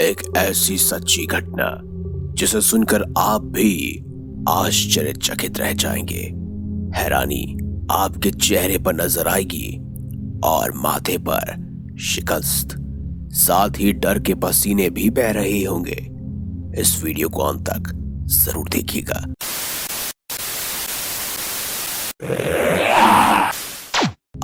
एक 0.00 0.20
ऐसी 0.36 0.76
सच्ची 0.78 1.24
घटना, 1.26 1.68
जिसे 2.34 2.60
सुनकर 2.60 3.02
आप 3.18 3.44
भी 3.44 4.04
आश्चर्यचकित 4.48 5.58
रह 5.58 5.72
जाएँगे। 5.72 6.20
हैरानी 6.96 7.42
आपके 7.90 8.30
चेहरे 8.30 8.78
पर 8.78 8.94
नज़र 8.94 9.28
आएगी 9.28 9.76
और 10.44 10.72
माथे 10.76 11.16
पर 11.18 11.96
शिकस्त, 12.00 12.76
साथ 13.36 13.78
ही 13.78 13.92
डर 13.92 14.18
के 14.18 14.34
पसीने 14.34 14.88
भी 14.90 15.08
बह 15.10 15.30
रहे 15.30 15.62
होंगे। 15.64 15.98
इस 16.80 17.02
वीडियो 17.04 17.28
को 17.28 17.42
अंत 17.42 17.68
तक 17.70 17.92
ज़रूर 18.36 18.68
देखिएगा। 18.68 19.24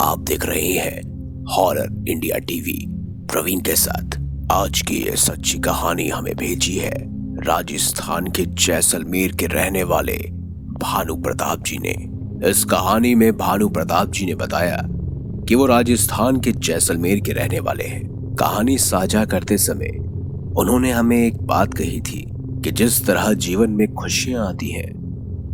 आप 0.03 0.19
देख 0.21 0.47
रहे 0.47 0.73
हैं 0.73 1.01
हॉरर 1.53 2.05
इंडिया 2.09 2.39
टीवी 2.39 2.79
प्रवीण 3.31 3.61
के 3.61 3.77
साथ। 3.77 4.23
आज 4.53 4.83
की 4.83 4.95
ये 4.95 5.17
सच्ची 5.17 5.59
कहानी 5.59 6.09
हमें 6.09 6.37
भेजी 6.37 6.77
है 6.77 6.95
राजस्थान 7.45 8.27
के 8.27 8.45
जैसलमेर 8.47 9.33
के 9.33 9.47
रहने 9.47 9.83
वाले 9.83 10.17
भानु 10.83 11.17
प्रताप 11.17 11.65
जी 11.65 11.79
ने। 11.79 11.95
इस 12.51 12.65
कहानी 12.65 13.15
में 13.15 13.37
भानु 13.37 13.69
प्रताप 13.69 14.11
जी 14.11 14.27
ने 14.27 14.35
बताया 14.35 14.89
कि 15.49 15.55
वो 15.55 15.67
राजस्थान 15.67 16.41
के 16.41 16.53
जैसलमेर 16.53 17.21
के 17.21 17.33
रहने 17.33 17.61
वाले 17.61 17.85
हैं। 17.85 18.35
कहानी 18.35 18.79
साझा 18.79 19.25
करते 19.25 19.59
समय 19.59 19.89
उन्होंने 20.57 20.91
हमें 20.91 21.27
एक 21.27 21.43
बात 21.43 21.75
कही 21.75 22.01
थी 22.01 22.33
कि 22.37 22.71
जिस 22.71 23.07
तरह 23.07 23.33
जीवन 23.33 23.71
में 23.71 23.95
खुशियाँ 23.95 24.49
आती 24.49 24.71
हैं, 24.71 24.93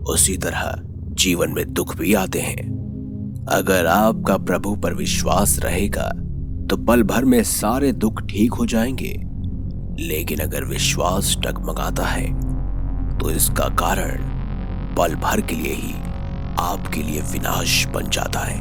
उसी 0.03 0.37
तरह 0.37 0.83
जीवन 1.15 1.51
में 1.51 1.73
दुख 1.73 1.97
भी 1.97 2.15
आते 2.15 2.41
हैं। 2.41 2.69
अगर 3.49 3.87
आपका 3.87 4.37
प्रभु 4.37 4.77
पर 4.77 4.95
विश्वास 4.95 5.59
रहेगा 5.59 6.13
तो 6.71 6.77
पल 6.77 7.03
भर 7.03 7.25
में 7.25 7.43
सारे 7.43 7.93
दुख 7.93 8.23
ठीक 8.23 8.53
हो 8.53 8.67
जाएँगे। 8.67 9.21
लेकिन 10.09 10.39
अगर 10.39 10.65
विश्वास 10.65 11.37
टकमगाता 11.47 12.05
है 12.05 12.27
तो 13.19 13.31
इसका 13.31 13.65
कारण 13.65 14.19
पल 14.97 15.15
भर 15.15 15.41
के 15.41 15.57
लिए 15.57 15.73
ही 15.73 15.95
आपके 16.59 17.03
लिए 17.03 17.21
विनाश 17.21 17.87
बन 17.87 18.11
जाता 18.11 18.41
है। 18.41 18.59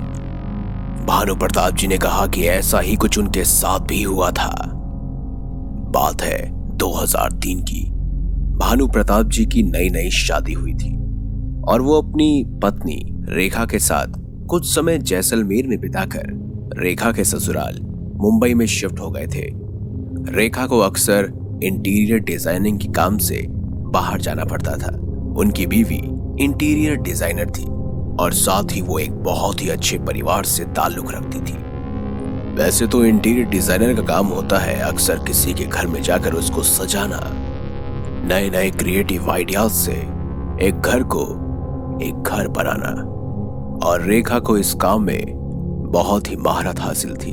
भानु 1.06 1.36
प्रताप 1.36 1.76
जी 1.76 1.88
ने 1.88 1.98
कहा 1.98 2.28
कि 2.28 2.48
ऐसा 2.48 2.80
ही 2.80 2.96
कुछ 2.96 3.18
उनके 3.18 3.44
साथ 3.44 3.80
भी 3.80 4.04
हुआ 4.04 4.32
था। 4.32 4.72
बात 5.96 6.22
है 6.22 6.52
2003 6.78 7.62
की। 7.62 7.90
भानु 8.58 8.88
प्रताप 8.88 9.26
जी 9.26 9.46
की 9.46 9.64
नई 9.64 9.90
नई 9.90 10.10
शादी 10.10 10.54
हुई 10.54 10.74
थी 10.74 10.96
और 11.62 11.82
वो 11.82 12.02
अपनी 12.02 12.60
पत्नी 12.64 13.04
रेखा 13.30 13.66
के 13.66 13.80
साथ 13.80 14.08
कुछ 14.48 14.76
समय 14.76 14.98
जैसलमेर 14.98 15.68
में 15.68 15.80
बिताकर 15.80 16.28
रेखा 16.78 17.12
के 17.12 17.24
ससुराल 17.24 17.89
मुंबई 18.22 18.54
में 18.54 18.66
शिफ्ट 18.66 19.00
हो 19.00 19.10
गए 19.12 19.28
थे। 19.28 19.48
रेखा 20.34 20.66
को 20.68 20.80
अक्सर 20.80 21.32
इंटीरियर 21.64 22.20
डिज़ाइनिंग 22.20 22.80
के 22.80 22.88
काम 22.88 23.18
से 23.18 23.46
बाहर 23.94 24.22
जाना 24.22 24.46
पड़ता 24.46 24.76
था। 24.78 24.96
उनकी 25.38 25.68
बीवी 25.68 26.02
इंटीरियर 26.44 26.96
डिज़ाइनर 26.96 27.50
थी 27.50 27.66
और 28.20 28.34
साथ 28.34 28.76
ही 28.76 28.82
वो 28.82 29.00
एक 29.00 29.14
बहुत 29.24 29.62
ही 29.62 29.70
अच्छे 29.70 29.98
परिवार 29.98 30.46
से 30.46 30.66
ताल्लुक 30.66 31.12
रखती 31.12 31.40
थी। 31.40 31.58
वैसे 32.56 32.88
तो 32.88 33.04
इंटीरियर 33.06 33.48
डिज़ाइनर 33.48 33.94
का 33.96 34.02
काम 34.04 34.28
होता 34.28 34.58
है 34.58 34.80
अक्सर 34.82 35.24
किसी 35.24 35.54
के 35.54 35.66
घर 35.66 35.88
में 35.88 36.02
जाकर 36.02 36.34
उसको 36.34 36.64
सजाना। 36.64 37.22
नए 38.28 38.50
नए 38.50 38.70
क्रिएटिव 38.72 39.32
आइडियाज़ 39.32 39.74
से 39.74 39.94
एक 40.68 40.82
घर 40.86 41.04
को 41.04 41.26
एक 42.04 42.16
घर 42.24 42.48
बनाना। 42.48 42.92
और 43.88 44.02
रेखा 44.02 44.40
को 44.40 44.58
इस 44.58 44.74
काम 44.74 45.04
में 45.04 45.22
बहुत 45.92 46.30
ही 46.32 46.36
महारत 46.36 46.80
हासिल 46.80 47.16
थी। 47.16 47.32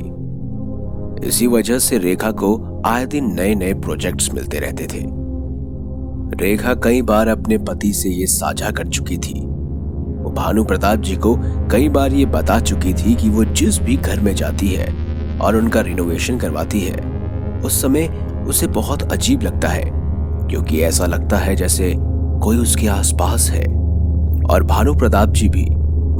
इसी 1.23 1.47
वजह 1.47 1.79
से 1.79 1.97
रेखा 1.97 2.31
को 2.31 2.81
आए 2.85 3.05
दिन 3.05 3.33
नए 3.33 3.55
नए 3.55 3.73
प्रोजेक्ट्स 3.73 4.33
मिलते 4.33 4.59
रहते 4.59 4.83
थे। 4.83 5.05
रेखा 6.41 6.73
कई 6.73 7.01
बार 7.01 7.27
अपने 7.27 7.57
पति 7.57 7.93
से 7.93 8.09
ये 8.09 8.25
साझा 8.25 8.71
कर 8.71 8.87
चुकी 8.87 9.17
थी। 9.17 9.39
वो 9.39 10.31
भानु 10.31 10.63
प्रताप 10.65 10.99
जी 10.99 11.15
को 11.15 11.35
कई 11.71 11.89
बार 11.89 12.13
ये 12.13 12.25
बता 12.25 12.59
चुकी 12.59 12.93
थी 12.93 13.15
कि 13.15 13.29
वो 13.29 13.43
जिस 13.43 13.79
भी 13.79 13.97
घर 13.97 14.19
में 14.19 14.35
जाती 14.35 14.67
है 14.67 14.87
और 15.39 15.55
उनका 15.55 15.81
रिनोवेशन 15.81 16.37
करवाती 16.37 16.79
है, 16.79 16.95
उस 17.61 17.81
समय 17.81 18.07
उसे 18.47 18.67
बहुत 18.67 19.11
अजीब 19.11 19.41
लगता 19.41 19.67
है, 19.67 19.83
क्योंकि 20.49 20.81
ऐसा 20.81 21.05
लगता 21.05 21.37
है 21.37 21.55
जैसे 21.55 21.93
कोई 22.43 22.57
उसके 22.57 22.87
आसपास 22.87 23.49
है। 23.49 23.65
और 24.45 24.63
भानु 24.63 24.95
प्रताप 24.95 25.29
जी 25.29 25.49
भी 25.49 25.65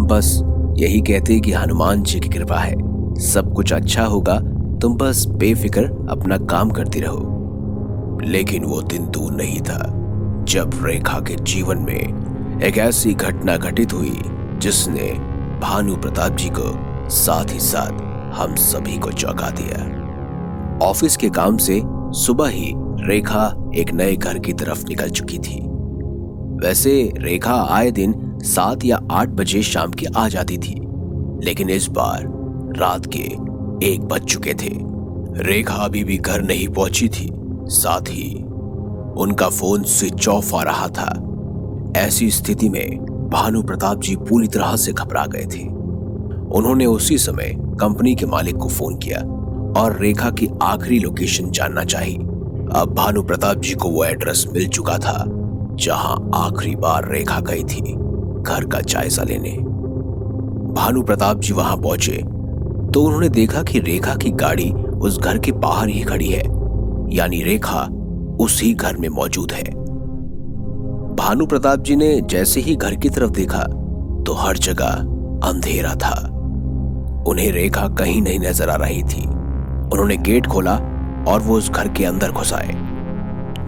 बस 0.07 0.41
यही 0.77 1.01
कहते 1.01 1.39
कि 1.39 1.51
हनुमान 1.51 2.03
जी 2.03 2.19
की 2.19 2.29
कृपा 2.29 2.57
है, 2.57 2.75
सब 3.21 3.53
कुछ 3.53 3.73
अच्छा 3.73 4.05
होगा 4.05 4.39
तुम 4.81 4.95
बस 4.95 5.25
बेफिक्र 5.25 5.83
अपना 6.09 6.37
काम 6.37 6.69
करती 6.69 6.99
रहो। 6.99 8.19
लेकिन 8.23 8.63
वो 8.63 8.81
दिन 8.81 9.07
दूर 9.07 9.31
नहीं 9.31 9.59
था, 9.61 9.79
जब 10.43 10.71
रेखा 10.83 11.19
के 11.19 11.35
जीवन 11.35 11.77
में 11.77 12.61
एक 12.61 12.77
ऐसी 12.77 13.13
घटना 13.13 13.57
घटित 13.57 13.93
हुई, 13.93 14.19
जिसने 14.57 15.11
भानु 15.61 15.95
प्रताप 15.95 16.31
जी 16.31 16.49
को 16.49 17.09
साथ 17.09 17.53
ही 17.53 17.59
साथ 17.59 18.01
हम 18.33 18.55
सभी 18.55 18.97
को 18.97 19.11
चौंका 19.11 19.49
दिया। 19.49 20.85
ऑफ़िस 20.85 21.17
के 21.17 21.29
काम 21.29 21.57
से 21.57 21.81
सुबह 21.85 22.47
ही 22.47 22.73
रेखा 22.77 23.71
एक 23.75 23.93
नए 23.93 24.15
घर 24.15 24.39
की 24.39 24.53
तरफ़ 24.53 24.87
निकल 24.89 25.09
चुकी 25.09 25.37
थी। 25.37 25.61
वैसे 26.67 27.13
रेखा 27.17 27.55
आए 27.69 27.91
दिन 27.91 28.39
सात 28.43 28.85
या 28.85 28.99
आठ 29.11 29.29
बजे 29.29 29.61
शाम 29.61 29.91
की 29.91 30.05
आ 30.05 30.27
जाती 30.27 30.57
थी, 30.57 30.79
लेकिन 31.43 31.69
इस 31.69 31.87
बार 31.87 32.23
रात 32.77 33.05
के 33.05 33.46
एक 33.83 34.01
बज 34.01 34.23
चुके 34.23 34.53
थे। 34.53 34.69
रेखा 35.43 35.75
अभी 35.75 36.03
भी 36.03 36.17
घर 36.17 36.41
नहीं 36.41 36.67
पहुँची 36.67 37.07
थी। 37.09 37.29
साथ 37.69 38.09
ही 38.09 38.33
उनका 39.17 39.49
फ़ोन 39.49 39.83
स्विच 39.83 40.27
ऑफ़ 40.27 40.55
आ 40.55 40.61
रहा 40.63 40.87
था। 40.87 41.23
ऐसी 41.97 42.29
स्थिति 42.31 42.69
में 42.69 42.97
भानु 43.31 43.63
प्रताप 43.63 44.01
जी 44.01 44.15
पूरी 44.15 44.47
तरह 44.47 44.75
से 44.75 44.93
घबरा 44.93 45.25
गए 45.25 45.45
थे। 45.45 45.63
उन्होंने 46.57 46.85
उसी 46.85 47.17
समय 47.17 47.55
कंपनी 47.79 48.15
के 48.15 48.25
मालिक 48.25 48.55
को 48.55 48.67
फ़ोन 48.67 48.97
किया 48.97 49.19
और 49.81 49.97
रेखा 49.99 50.29
की 50.31 50.49
आखिरी 50.63 50.99
लोकेशन 50.99 51.49
जानना 51.51 51.83
चाहिए 51.83 52.17
अब 52.75 52.93
भानु 52.97 53.23
प्रताप 53.23 53.57
जी 53.57 53.73
को 53.73 53.89
वो 53.89 54.03
एड्रेस 54.05 54.45
मिल 54.53 54.67
चुका 54.67 54.97
था, 54.97 55.23
जहाँ 55.79 56.31
आखिरी 56.35 56.75
बार 56.75 57.11
रेखा 57.11 57.39
गई 57.39 57.63
थी 57.63 57.81
घर 57.81 58.65
का 58.71 58.79
जायजा 58.79 59.23
लेने। 59.23 59.51
भानु 60.73 61.03
प्रताप 61.03 61.39
जी 61.39 61.53
वहाँ 61.53 61.77
पहुँचे 61.77 62.23
तो 62.93 63.03
उन्होंने 63.03 63.29
देखा 63.29 63.63
कि 63.63 63.79
रेखा 63.79 64.15
की 64.15 64.29
गाड़ी 64.31 64.71
उस 64.71 65.19
घर 65.19 65.37
के 65.37 65.51
बाहर 65.51 65.89
ही 65.89 66.01
खड़ी 66.01 66.27
है। 66.27 66.43
यानी 67.15 67.41
रेखा 67.43 67.81
उसी 68.39 68.73
घर 68.73 68.97
में 68.97 69.07
मौजूद 69.09 69.51
है। 69.51 69.63
भानु 71.15 71.45
प्रताप 71.45 71.79
जी 71.79 71.95
ने 71.95 72.09
जैसे 72.21 72.59
ही 72.59 72.75
घर 72.75 72.95
की 72.95 73.09
तरफ़ 73.09 73.31
देखा 73.31 73.63
तो 74.23 74.33
हर 74.33 74.57
जगह 74.57 75.47
अंधेरा 75.49 75.93
था। 75.95 76.15
उन्हें 77.27 77.51
रेखा 77.51 77.87
कहीं 77.89 78.21
नहीं 78.21 78.39
नज़र 78.39 78.69
आ 78.69 78.75
रही 78.75 79.03
थी। 79.03 79.23
उन्होंने 79.23 80.17
गेट 80.17 80.47
खोला 80.47 80.75
और 81.27 81.39
वो 81.39 81.57
उस 81.57 81.69
घर 81.71 81.87
के 81.87 82.05
अंदर 82.05 82.31
घुस 82.31 82.53
आए। 82.53 82.75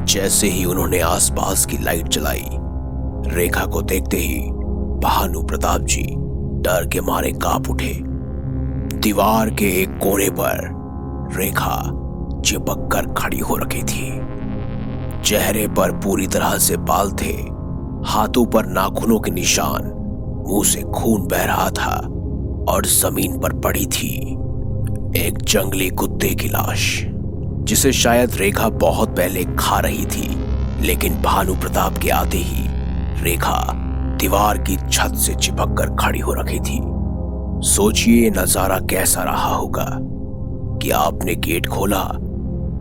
जैसे 0.06 0.48
ही 0.48 0.66
उन्होंने 0.66 1.00
आसपास 1.00 1.66
की 1.66 1.78
लाइट 1.78 2.08
जलाई, 2.08 2.46
रेखा 3.36 3.66
को 3.66 3.82
देखते 3.82 4.18
ही 4.18 4.40
भानु 5.04 5.42
प्रताप 5.42 5.82
जी 5.82 6.04
डर 6.62 6.88
के 6.88 7.02
मारे 7.02 7.32
काँप 7.32 7.70
उठे। 7.70 8.09
दीवार 9.00 9.50
के 9.50 9.66
एक 9.82 9.90
कोने 9.98 10.30
पर 10.30 10.58
रेखा 11.38 11.76
चिपक 12.46 12.90
कर 12.94 13.06
खड़ी 13.14 13.40
हो 13.40 13.56
रखी 13.56 13.84
थी। 13.84 14.10
चेहरे 15.22 15.68
पर 15.68 15.92
पूरी 15.92 16.28
तरह 16.28 16.58
से 16.58 16.78
बाल 16.78 17.12
थे। 17.12 17.32
हाथों 18.06 18.46
पर 18.46 18.66
नाखूनों 18.66 19.20
के 19.20 19.32
निशान 19.32 19.88
मुँह 20.48 20.64
से 20.64 20.82
खून 20.82 21.28
बह 21.28 21.44
रहा 21.44 21.70
था 21.72 21.96
और 22.74 22.86
ज़मीन 22.86 23.40
पर 23.40 23.54
पड़ी 23.60 23.86
थी 23.86 24.14
एक 25.18 25.42
जंगली 25.42 25.90
कुत्ते 25.90 26.36
की 26.36 26.48
लाश, 26.48 27.04
जिसे 27.64 27.92
शायद 27.94 28.36
रेखा 28.36 28.70
बहुत 28.70 29.16
पहले 29.18 29.44
खा 29.60 29.80
रही 29.80 30.06
थी, 30.06 30.30
लेकिन 30.82 31.22
भानु 31.22 31.56
प्रताप 31.56 31.98
के 31.98 32.10
आते 32.10 32.38
ही 32.38 32.68
रेखा 33.24 33.66
दीवार 34.20 34.58
की 34.58 34.78
छत 34.92 35.16
से 35.16 35.36
चिपक 35.36 35.76
कर 35.78 35.96
खड़ी 35.96 36.20
हो 36.20 36.34
रखी 36.34 36.60
थी। 36.60 36.82
सोचिए 37.62 38.30
नज़ारा 38.30 38.80
कैसा 38.80 39.24
रहा 39.24 39.56
होगा 39.56 39.86
कि 40.82 40.90
आपने 40.90 41.36
गेट 41.36 41.66
खोला 41.68 42.02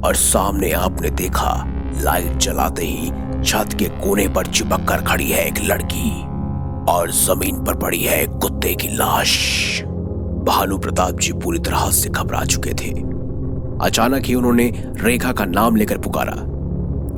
और 0.04 0.14
सामने 0.14 0.70
आपने 0.72 1.10
देखा 1.10 1.64
लाइट 2.02 2.36
जलाते 2.36 2.84
ही 2.84 3.10
छत 3.42 3.76
के 3.78 3.84
कोने 3.84 4.28
पर 4.28 4.46
चिपक 4.46 4.84
कर 4.88 5.02
खड़ी 5.02 5.24
है 5.24 5.46
एक 5.46 5.54
लड़की 5.64 6.10
और 6.92 7.10
ज़मीन 7.10 7.64
पर 7.64 7.74
पड़ी 7.74 7.98
है 7.98 8.22
एक 8.22 8.30
कुत्ते 8.30 8.74
की 8.74 8.88
लाश। 8.88 9.82
भानु 10.44 10.78
प्रताप 10.78 11.18
जी 11.18 11.32
पूरी 11.32 11.58
तरह 11.58 11.90
से 11.90 12.10
घबरा 12.10 12.44
चुके 12.44 12.70
थे। 12.70 12.90
अचानक 13.82 14.24
ही 14.24 14.34
उन्होंने 14.34 14.72
रेखा 14.76 15.32
का 15.32 15.44
नाम 15.44 15.76
लेकर 15.76 15.98
पुकारा। 15.98 16.34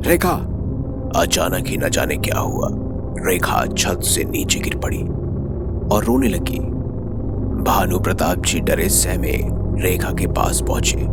रेखा! 0.09 0.33
अचानक 1.15 1.67
ही 1.67 1.77
न 1.77 1.89
जाने 1.89 2.15
क्या 2.17 2.39
हुआ। 2.39 2.69
रेखा 3.27 3.65
छत 3.77 4.01
से 4.03 4.23
नीचे 4.23 4.59
गिर 4.59 4.77
पड़ी 4.77 5.01
और 5.95 6.03
रोने 6.03 6.27
लगी। 6.27 6.59
भानु 7.61 7.99
प्रताप 7.99 8.37
जी 8.37 8.59
डरे 8.59 8.89
सहमे 8.89 9.31
रेखा 9.81 10.11
के 10.11 10.27
पास 10.27 10.61
पहुँचे। 10.61 11.05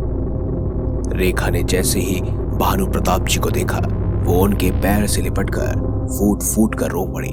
रेखा 1.17 1.49
ने 1.49 1.61
जैसे 1.63 1.99
ही 1.99 2.21
भानु 2.59 2.87
प्रताप 2.87 3.27
जी 3.27 3.39
को 3.39 3.49
देखा, 3.49 3.79
वो 4.25 4.39
उनके 4.39 4.71
पैर 4.71 5.05
से 5.07 5.21
लिपट 5.21 5.49
कर 5.49 5.75
फूट 6.07 6.43
फूट 6.43 6.75
कर 6.75 6.91
रो 6.91 7.05
पड़ी। 7.05 7.31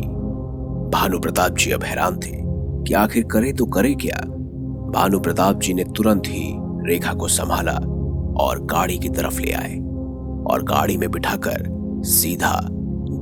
भानु 0.91 1.21
प्रताप 1.21 1.57
जी 1.57 1.71
अब 1.71 1.85
हैरान 1.85 2.17
थे 2.17 2.37
कि 2.85 2.95
आखिर 2.95 3.25
करे 3.25 3.53
तो 3.53 3.67
करे 3.67 3.95
क्या। 3.95 4.21
भानु 4.93 5.21
प्रताप 5.21 5.61
जी 5.61 5.75
ने 5.75 5.85
तुरंत 5.97 6.23
ही 6.27 6.55
रेखा 6.87 7.15
को 7.15 7.29
संभाला 7.29 7.79
और 8.45 8.65
गाड़ी 8.65 8.99
की 8.99 9.09
तरफ़ 9.09 9.41
ले 9.41 9.53
आए 9.53 9.75
और 10.51 10.65
गाड़ी 10.69 10.97
में 10.97 11.11
बिठाकर 11.11 11.65
सीधा 12.05 12.59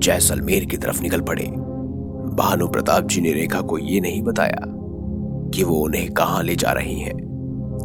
जैसलमेर 0.03 0.65
की 0.65 0.77
तरफ़ 0.77 1.03
निकल 1.03 1.21
पड़े। 1.21 1.45
भानु 2.37 2.69
प्रताप 2.69 3.05
जी 3.05 3.21
ने 3.21 3.33
रेखा 3.33 3.61
को 3.61 3.79
यह 3.79 4.01
नहीं 4.01 4.23
बताया 4.23 4.71
कि 5.55 5.65
वो 5.65 5.77
उन्हें 5.77 6.13
कहाँ 6.13 6.43
ले 6.43 6.57
जा 6.57 6.73
रही 6.73 7.01
हैं। 7.01 7.15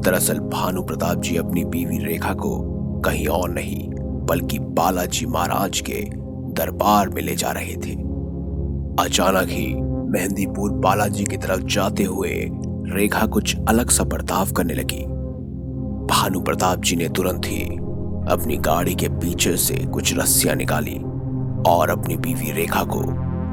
दरअसल 0.06 0.40
भानु 0.40 0.84
प्रताप 0.84 1.22
जी 1.22 1.38
अपनी 1.38 1.66
बीवी 1.66 1.98
रेखा 1.98 2.34
को 2.34 2.60
कहीं 3.06 3.28
और 3.28 3.50
नहीं, 3.50 3.90
बल्कि 4.26 4.60
बालाजी 4.60 5.26
महाराज 5.26 5.80
के 5.80 6.06
दरबार 6.54 7.10
में 7.10 7.22
ले 7.22 7.36
जा 7.36 7.52
रहे 7.52 7.76
थे। 7.76 7.92
अचानक 9.04 9.50
ही 9.50 9.76
मेहंदीपुर 9.82 10.72
बालाजी 10.72 11.24
की 11.24 11.38
तरफ़ 11.38 11.62
जाते 11.62 12.04
हुए 12.04 12.50
रेखा 12.86 13.26
कुछ 13.26 13.56
अलग 13.70 13.90
सा 13.90 14.04
बर्ताव 14.04 14.52
करने 14.52 14.74
लगी। 14.74 15.06
भानु 16.06 16.42
प्रताप 16.42 16.82
जी 16.82 16.96
ने 16.96 17.10
तुरंत 17.10 17.42
ही 17.46 17.64
अपनी 18.32 18.58
गाड़ी 18.58 18.96
के 18.96 19.10
पीछे 19.10 19.58
से 19.58 19.74
कुछ 19.74 20.18
रस्सियाँ 20.18 20.56
निकाली 20.56 20.98
और 21.68 21.90
अपनी 21.90 22.18
बीवी 22.18 22.52
रेखा 22.52 22.84
को 22.84 23.02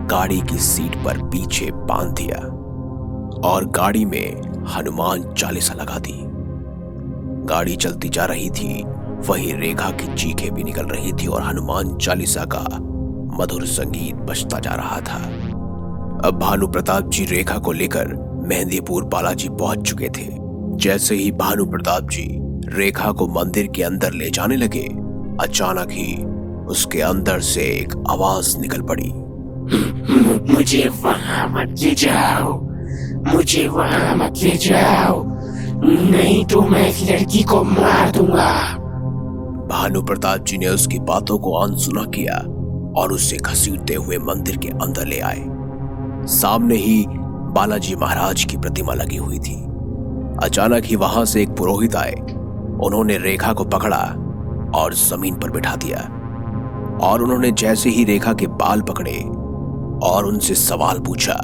गाड़ी 0.07 0.41
की 0.41 0.59
सीट 0.59 0.97
पर 0.97 1.19
पीछे 1.19 1.71
बाँध 1.73 2.15
दिया। 2.15 2.56
और 3.45 3.65
गाड़ी 3.65 4.05
में 4.05 4.43
हनुमान 4.67 5.35
चालीसा 5.35 5.75
लगा 5.75 5.99
दी। 5.99 6.23
गाड़ी 7.47 7.77
चलती 7.77 8.09
जा 8.09 8.25
रही 8.25 8.51
थी, 8.51 8.85
वही 9.29 9.53
रेखा 9.53 9.91
की 9.91 10.15
चीखें 10.15 10.55
भी 10.55 10.65
निकल 10.65 10.87
रही 10.87 11.13
थी 11.13 11.27
और 11.27 11.43
हनुमान 11.43 11.97
चालीसा 11.97 12.45
का 12.45 12.65
मधुर 13.39 13.67
संगीत 13.67 14.15
बजता 14.15 14.59
जा 14.59 14.71
रहा 14.71 15.01
था। 15.01 15.23
अब 16.29 16.39
भानु 16.43 16.69
प्रताप 16.69 17.11
जी 17.11 17.25
रेखा 17.25 17.59
को 17.59 17.73
लेकर 17.73 18.07
मेहंदीपुर 18.47 19.05
बालाजी 19.05 19.49
पहुँच 19.49 19.79
चुके 19.79 20.09
थे। 20.09 20.29
जैसे 20.77 21.15
ही 21.15 21.33
भानु 21.33 21.67
प्रताप 21.67 22.09
जी 22.11 22.27
रेखा 22.65 23.13
को 23.13 23.27
मंदिर 23.27 23.67
के 23.67 23.83
अंदर 23.83 24.13
ले 24.13 24.31
जाने 24.31 24.57
लगे, 24.57 24.89
अचानक 25.41 25.89
ही 25.91 26.25
उसके 26.67 27.01
अंदर 27.01 27.41
से 27.41 27.61
एक 27.61 28.05
आवाज़ 28.11 28.59
निकल 28.59 28.83
पड़ी। 28.83 29.13
मुझे 30.53 30.89
वहाँ 31.03 31.49
मत 31.49 31.75
ले 31.79 31.91
जाओ। 31.95 32.76
मुझे 33.27 33.67
वहाँ 33.69 34.17
मत 34.17 34.35
ले 34.43 34.51
जाओ। 34.51 35.25
नहीं 35.85 36.45
तो 36.45 36.61
मैं 36.61 36.89
इस 36.89 37.11
लड़की 37.11 37.43
को 37.43 37.63
मार 37.65 38.11
दूँगा। 38.11 38.53
भानु 39.69 40.03
प्रताप 40.03 40.45
जी 40.45 40.59
ने 40.59 40.69
उसकी 40.69 40.99
बातों 40.99 41.39
को 41.39 41.53
अनसुना 41.53 42.05
किया 42.05 42.37
और 43.01 43.13
उसे 43.13 43.37
घसीटते 43.37 43.95
हुए 43.95 44.19
मंदिर 44.19 44.57
के 44.57 44.69
अंदर 44.69 45.07
ले 45.07 45.21
आए। 45.21 45.45
सामने 46.27 46.77
ही 46.77 47.05
बालाजी 47.09 47.97
महाराज 47.97 48.45
की 48.45 48.57
प्रतिमा 48.57 48.95
लगी 48.95 49.17
हुई 49.17 49.39
थी। 49.39 49.55
अचानक 50.43 50.85
ही 50.85 50.97
वहाँ 50.97 51.25
से 51.25 51.43
एक 51.43 51.51
पुरोहित 51.51 51.97
आए। 51.97 52.15
उन्होंने 52.85 53.19
रेखा 53.19 53.53
को 53.53 53.65
पकड़ा 53.65 54.03
और 54.75 54.95
ज़मीन 54.95 55.35
पर 55.35 55.51
बिठा 55.51 55.77
दिया। 55.77 55.99
और 57.03 57.23
उन्होंने 57.23 57.51
जैसे 57.51 57.91
ही 57.91 58.05
रेखा 58.05 58.33
के 58.33 58.47
बाल 58.47 58.81
पकड़े 58.81 59.17
और 60.03 60.27
उनसे 60.27 60.55
सवाल 60.55 60.99
पूछा, 60.99 61.41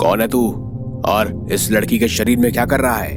कौन 0.00 0.20
है 0.20 0.28
तू? 0.28 0.61
और 1.08 1.46
इस 1.52 1.70
लड़की 1.70 1.98
के 1.98 2.08
शरीर 2.08 2.38
में 2.38 2.52
क्या 2.52 2.66
कर 2.66 2.80
रहा 2.80 2.96
है? 2.96 3.16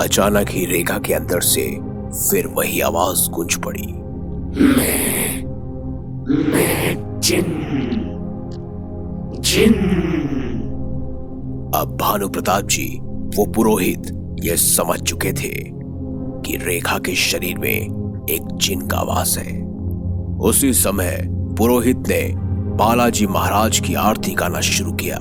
अचानक 0.00 0.50
ही 0.50 0.66
रेखा 0.66 0.98
के 0.98 1.14
अंदर 1.14 1.40
से 1.40 1.78
फिर 2.30 2.46
वही 2.46 2.80
आवाज़ 2.80 3.30
गूंज 3.30 3.54
पड़ी। 3.54 3.92
मैं 4.62 5.44
मैं 6.52 7.20
जिन 7.20 7.44
जिन। 9.40 9.74
अब 11.74 11.98
भानु 12.00 12.28
प्रताप 12.28 12.64
जी 12.64 12.98
वो 13.02 13.46
पुरोहित 13.46 14.02
ये 14.40 14.56
समझ 14.56 15.00
चुके 15.00 15.32
थे 15.32 15.64
कि 16.40 16.56
रेखा 16.56 16.98
के 16.98 17.14
शरीर 17.14 17.58
में 17.58 17.80
एक 18.30 18.56
जिन 18.56 18.80
का 18.80 19.02
वास 19.02 19.38
है। 19.38 19.62
उसी 20.40 20.72
समय 20.72 21.28
पुरोहित 21.30 21.96
ने 21.96 22.32
बालाजी 22.76 23.26
महाराज 23.26 23.80
की 23.80 23.94
आरती 23.94 24.34
गाना 24.34 24.60
शुरू 24.60 24.92
किया। 24.92 25.18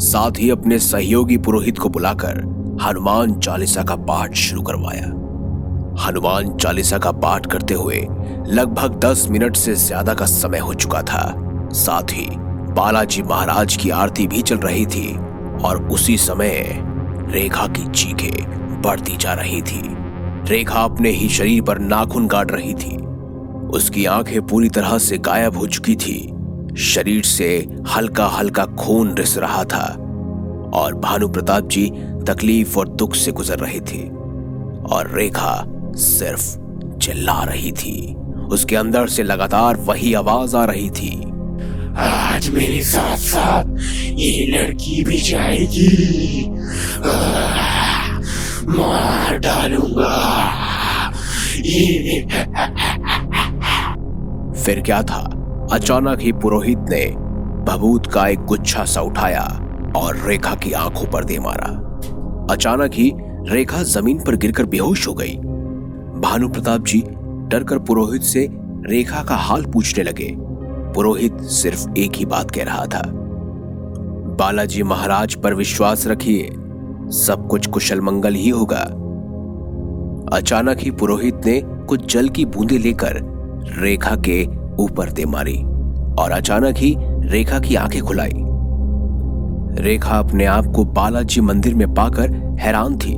साथ 0.00 0.38
ही 0.38 0.50
अपने 0.50 0.78
सहयोगी 0.78 1.36
पुरोहित 1.36 1.78
को 1.78 1.88
बुलाकर 1.88 2.38
हनुमान 2.82 3.34
चालीसा 3.34 3.82
का 3.82 3.96
पाठ 3.96 4.34
शुरू 4.34 4.62
करवाया। 4.62 5.06
हनुमान 5.98 6.56
चालीसा 6.56 6.98
का 6.98 7.12
पाठ 7.12 7.46
करते 7.46 7.74
हुए 7.74 8.00
लगभग 8.48 8.98
दस 9.00 9.26
मिनट 9.30 9.56
से 9.56 9.74
ज़्यादा 9.74 10.14
का 10.14 10.26
समय 10.26 10.58
हो 10.58 10.74
चुका 10.74 11.02
था। 11.02 11.24
साथ 11.74 12.12
ही 12.12 12.26
बालाजी 12.72 13.22
महाराज 13.22 13.76
की 13.76 13.90
आरती 13.90 14.26
भी 14.26 14.42
चल 14.42 14.56
रही 14.56 14.84
थी 14.86 15.08
और 15.64 15.88
उसी 15.88 16.16
समय 16.18 16.62
रेखा 17.28 17.66
की 17.68 17.90
चीखें 17.90 18.82
बढ़ती 18.82 19.16
जा 19.16 19.32
रही 19.34 19.62
थी। 19.62 19.82
रेखा 20.50 20.80
अपने 20.80 21.10
ही 21.10 21.28
शरीर 21.28 21.62
पर 21.62 21.78
नाखून 21.78 22.26
काट 22.28 22.52
रही 22.52 22.74
थी। 22.74 22.96
उसकी 23.68 24.04
आँखें 24.06 24.40
पूरी 24.46 24.68
तरह 24.68 24.98
से 24.98 25.18
गायब 25.18 25.56
हो 25.56 25.66
चुकी 25.66 25.96
थी। 25.96 26.18
शरीर 26.76 27.22
से 27.22 27.68
हल्का 27.96 28.26
हल्का 28.26 28.64
खून 28.64 29.14
रिस 29.14 29.38
रहा 29.38 29.64
था 29.64 29.84
और 30.74 30.94
भानु 30.94 31.28
प्रताप 31.28 31.68
जी 31.68 31.86
तकलीफ़ 32.28 32.78
और 32.78 32.88
दुख 32.88 33.14
से 33.14 33.32
गुजर 33.32 33.58
रहे 33.58 33.80
थे 33.80 34.02
और 34.92 35.10
रेखा 35.14 35.64
सिर्फ़ 35.96 36.98
चिल्ला 36.98 37.42
रही 37.44 37.72
थी। 37.72 38.14
उसके 38.50 38.76
अंदर 38.76 39.08
से 39.08 39.22
लगातार 39.22 39.76
वही 39.76 40.14
आवाज़ 40.14 40.56
आ 40.56 40.64
रही 40.64 40.90
थी। 40.90 41.32
आज 41.98 42.48
मेरे 42.48 42.80
साथ 42.82 43.16
साथ 43.16 43.64
ये 44.02 44.46
लड़की 44.46 45.04
भी 45.04 45.18
जाएगी। 45.18 46.50
मार 48.68 49.38
डालूँगा। 49.38 50.14
ये 51.56 52.20
फिर 54.64 54.80
क्या 54.80 55.02
था? 55.02 55.35
अचानक 55.72 56.20
ही 56.20 56.32
पुरोहित 56.32 56.78
ने 56.90 57.04
भभूत 57.64 58.06
का 58.06 58.26
एक 58.28 58.40
गुच्छा 58.40 58.84
सा 58.84 59.00
उठाया 59.00 59.42
और 59.96 60.16
रेखा 60.16 60.54
की 60.54 60.72
आँखों 60.72 61.06
पर 61.10 61.24
दे 61.24 61.38
मारा। 61.38 61.68
अचानक 62.50 62.92
ही 62.94 63.10
रेखा 63.48 63.82
ज़मीन 63.82 64.18
पर 64.18 64.36
गिरकर 64.36 64.64
बेहोश 64.64 65.06
हो 65.08 65.14
गई। 65.14 65.34
भानु 66.20 66.48
प्रताप 66.48 66.84
जी 66.84 67.02
डरकर 67.50 67.78
पुरोहित 67.78 68.22
से 68.22 68.46
रेखा 68.86 69.22
का 69.22 69.36
हाल 69.36 69.64
पूछने 69.64 70.04
लगे। 70.04 70.32
पुरोहित 70.94 71.40
सिर्फ़ 71.52 71.88
एक 71.98 72.12
ही 72.12 72.24
बात 72.24 72.50
कह 72.50 72.64
रहा 72.64 72.84
था, 72.84 73.02
बालाजी 74.38 74.82
महाराज 74.82 75.34
पर 75.34 75.54
विश्वास 75.54 76.06
रखिए, 76.06 76.48
सब 77.16 77.46
कुछ 77.50 77.66
कुशल 77.66 78.00
मंगल 78.00 78.34
ही 78.34 78.48
होगा। 78.48 78.82
अचानक 80.32 80.80
ही 80.80 80.90
पुरोहित 80.90 81.46
ने 81.46 81.60
कुछ 81.64 82.12
जल 82.14 82.28
की 82.28 82.44
बूंदें 82.46 82.78
लेकर 82.78 83.20
रेखा 83.78 84.14
के 84.18 84.44
ऊपर 84.80 85.10
दे 85.10 85.24
मारी 85.24 85.56
और 86.22 86.30
अचानक 86.30 86.76
ही 86.76 86.94
रेखा 87.00 87.58
की 87.58 87.74
आँखें 87.74 88.02
खुलाई 88.02 88.32
रेखा 89.82 90.18
अपने 90.18 90.44
आप 90.44 90.66
को 90.66 90.84
बालाजी 90.84 91.40
मंदिर 91.40 91.74
में 91.74 91.94
पाकर 91.94 92.34
हैरान 92.60 92.96
थी 92.98 93.14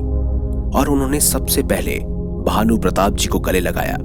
और 0.78 0.88
उन्होंने 0.88 1.20
सबसे 1.20 1.62
पहले 1.62 1.98
भानु 2.46 2.78
प्रताप 2.78 3.14
जी 3.14 3.26
को 3.26 3.40
गले 3.40 3.60
लगाया 3.60 3.96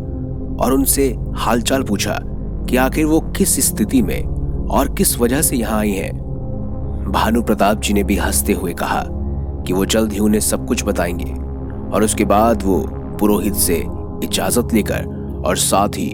और 0.64 0.74
उनसे 0.74 1.18
हालचाल 1.36 1.84
पूछा 1.84 2.20
कि 2.70 2.78
आखिर 2.78 3.06
वो 3.06 3.20
किस 3.20 3.56
स्थिति 3.68 4.02
में 4.02 4.24
और 4.68 4.94
किस 4.94 5.20
वजह 5.20 5.42
से 5.42 5.56
यहाँ 5.56 5.80
आई 5.80 5.92
हैं। 5.92 6.12
भानु 7.12 7.42
प्रताप 7.44 7.82
जी 7.82 7.94
ने 7.94 8.04
भी 8.04 8.18
हँसते 8.18 8.54
हुए 8.54 8.74
कहा 8.74 9.04
कि 9.68 9.74
वो 9.74 9.86
जल्द 9.86 10.14
ही 10.14 10.20
उन्हें 10.20 10.42
सब 10.42 10.68
कुछ 10.68 10.86
बताएँगे 10.86 11.32
और 11.96 12.04
उसके 12.04 12.26
बाद 12.26 12.64
वो 12.64 12.80
पुरोहित 13.20 13.54
से 13.54 13.84
इजाज़त 14.24 14.74
लेकर 14.74 15.06
और 15.46 15.58
साथ 15.58 15.90
ही 15.90 16.14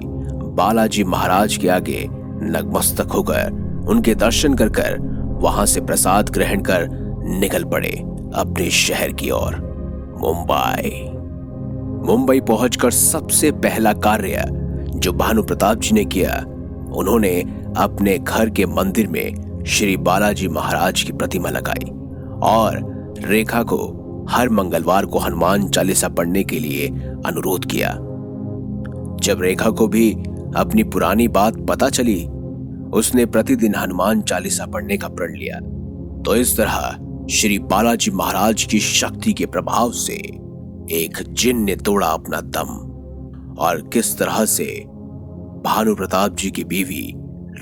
बालाजी 0.60 1.04
महाराज 1.04 1.58
के 1.58 1.68
आगे 1.70 2.08
नगमस्तक 2.10 3.12
होकर 3.12 3.86
उनके 3.90 4.16
दर्शन 4.16 4.54
कर 4.54 4.70
कर 4.70 4.98
वहाँ 5.42 5.66
से 5.66 5.82
प्रसाद 5.82 6.30
ग्रहण 6.30 6.62
कर 6.62 6.88
निकल 7.40 7.64
पड़े 7.64 7.92
अपने 8.36 8.70
शहर 8.70 9.14
की 9.14 9.30
ओर, 9.32 9.56
मुंबई। 10.22 10.90
मुंबई 12.08 12.40
पहुंचकर 12.40 12.92
सबसे 12.92 13.52
पहला 13.52 13.94
कार्य 13.94 14.44
जो 14.96 15.14
भानु 15.14 15.44
प्रताप 15.44 15.78
जी 15.78 15.96
ने 15.96 16.06
किया, 16.06 16.44
उन्होंने 16.96 17.32
अपने 17.78 18.18
घर 18.18 18.50
के 18.50 18.66
मंदिर 18.66 19.08
में 19.08 19.64
श्री 19.68 19.98
बालाजी 19.98 20.48
महाराज 20.48 21.04
की 21.04 21.14
प्रतिमा 21.14 21.50
लगाई 21.50 21.90
और 22.44 22.82
रेखा 23.26 23.64
को 23.64 23.78
हर 24.30 24.50
मंगलवार 24.50 25.06
को 25.06 25.20
हनुमान 25.20 25.68
चालीसा 25.68 26.10
पढ़ने 26.10 26.44
के 26.44 26.60
लिए 26.60 26.88
अनुरोध 27.26 27.66
किया। 27.66 27.96
जब 29.24 29.42
रेखा 29.42 29.70
को 29.70 29.88
भी 29.88 30.12
अपनी 30.56 30.84
पुरानी 30.84 31.28
बात 31.28 31.58
पता 31.58 31.90
चली। 31.90 32.26
उसने 32.94 33.26
प्रतिदिन 33.26 33.76
हनुमान 33.76 34.22
चालीसा 34.22 34.66
पढ़ने 34.66 34.98
का 34.98 35.08
प्रण 35.08 35.36
लिया। 35.36 35.60
तो 36.24 36.36
इस 36.36 36.58
तरह 36.58 37.00
श्री 37.32 37.60
बालाजी 37.60 38.12
महाराज 38.12 38.64
की 38.64 38.80
शक्ति 38.80 39.34
के 39.34 39.46
प्रभाव 39.46 39.92
से 39.92 40.14
एक 40.92 41.24
जिन 41.30 41.64
ने 41.64 41.76
तोड़ा 41.76 42.08
अपना 42.08 42.42
दम 42.42 43.56
और 43.60 43.90
किस 43.94 44.18
तरह 44.18 44.46
से 44.46 44.86
भानु 45.66 45.96
प्रताप 45.96 46.36
जी 46.36 46.52
की 46.52 46.64
बीवी 46.64 47.14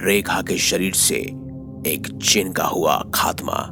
रेखा 0.06 0.42
के 0.42 0.58
शरीर 0.58 0.94
से 0.94 1.16
एक 1.88 2.20
चिन्ह 2.24 2.52
का 2.52 2.64
हुआ 2.64 3.04
खात्मा। 3.14 3.70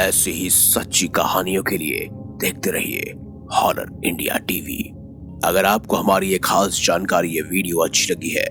ऐसी 0.00 0.30
ही 0.30 0.50
सच्ची 0.50 1.08
कहानियों 1.08 1.62
के 1.62 1.76
लिए 1.76 2.08
देखते 2.12 2.70
रहिए 2.70 3.14
हॉरर 3.54 4.00
इंडिया 4.04 4.38
टीवी। 4.38 4.95
अगर 5.44 5.64
आपको 5.64 5.96
हमारी 5.96 6.30
ये 6.30 6.38
खास 6.38 6.80
जानकारी, 6.84 7.28
ये 7.28 7.40
वीडियो 7.42 7.78
अच्छी 7.78 8.12
लगी 8.12 8.30
है, 8.30 8.46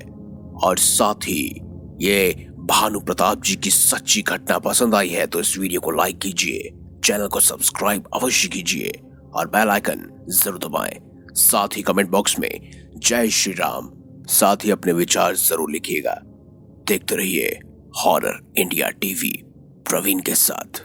और 0.58 0.78
साथ 0.78 1.28
ही 1.28 1.62
ये 2.02 2.52
भानु 2.62 3.00
प्रताप 3.00 3.44
जी 3.44 3.56
की 3.56 3.70
सच्ची 3.70 4.22
घटना 4.22 4.58
पसंद 4.60 4.96
आई 4.96 5.10
है 5.10 5.26
तो 5.28 5.40
इस 5.40 5.58
वीडियो 5.58 5.82
को 5.82 5.92
लाइक 5.92 6.20
कीजिए, 6.20 6.72
चैनल 7.04 7.28
को 7.28 7.40
सब्सक्राइब 7.42 8.08
अवश्य 8.14 8.48
कीजिए, 8.48 8.92
और 9.34 9.48
बेल 9.48 9.70
आइकन 9.70 10.10
ज़रूर 10.34 10.58
दबाएँ। 10.60 11.00
साथ 11.36 11.78
ही 11.78 11.82
कमेंट 11.82 12.10
बॉक्स 12.10 12.38
में 12.40 12.50
जय 12.98 13.30
श्री 13.30 13.54
राम, 13.54 13.90
साथ 14.30 14.66
ही 14.66 14.72
अपने 14.72 14.94
विचार 14.94 15.36
ज़रूर 15.38 15.72
लिखिएगा। 15.72 16.14
देखते 16.88 17.16
रहिए 17.16 17.60
हॉरर 17.98 18.40
इंडिया 18.58 18.90
टीवी, 18.92 19.32
प्रवीण 19.86 20.20
के 20.20 20.36
साथ। 20.36 20.82